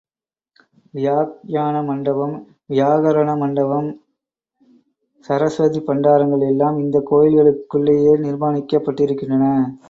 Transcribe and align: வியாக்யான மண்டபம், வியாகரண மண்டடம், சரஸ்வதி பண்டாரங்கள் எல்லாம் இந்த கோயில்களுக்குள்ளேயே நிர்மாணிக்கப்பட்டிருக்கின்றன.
வியாக்யான 0.93 1.83
மண்டபம், 1.85 2.33
வியாகரண 2.69 3.35
மண்டடம், 3.35 3.89
சரஸ்வதி 5.29 5.79
பண்டாரங்கள் 5.79 6.47
எல்லாம் 6.49 6.77
இந்த 6.77 7.03
கோயில்களுக்குள்ளேயே 7.11 8.15
நிர்மாணிக்கப்பட்டிருக்கின்றன. 8.25 9.45